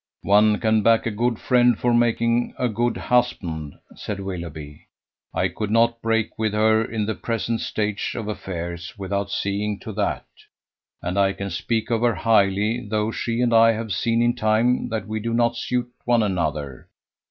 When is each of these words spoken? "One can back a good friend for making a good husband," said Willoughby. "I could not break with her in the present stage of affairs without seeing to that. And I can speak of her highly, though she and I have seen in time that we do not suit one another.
"One 0.23 0.57
can 0.59 0.81
back 0.81 1.05
a 1.05 1.11
good 1.11 1.37
friend 1.37 1.77
for 1.77 1.93
making 1.93 2.55
a 2.57 2.67
good 2.67 2.97
husband," 2.97 3.75
said 3.95 4.19
Willoughby. 4.19 4.87
"I 5.31 5.47
could 5.47 5.69
not 5.69 6.01
break 6.01 6.39
with 6.39 6.53
her 6.53 6.83
in 6.83 7.05
the 7.05 7.13
present 7.13 7.61
stage 7.61 8.15
of 8.17 8.27
affairs 8.27 8.95
without 8.97 9.29
seeing 9.29 9.77
to 9.81 9.91
that. 9.93 10.25
And 11.03 11.19
I 11.19 11.33
can 11.33 11.51
speak 11.51 11.91
of 11.91 12.01
her 12.01 12.15
highly, 12.15 12.83
though 12.83 13.11
she 13.11 13.41
and 13.41 13.53
I 13.53 13.73
have 13.73 13.91
seen 13.93 14.23
in 14.23 14.35
time 14.35 14.89
that 14.89 15.07
we 15.07 15.19
do 15.19 15.35
not 15.35 15.55
suit 15.55 15.91
one 16.05 16.23
another. 16.23 16.87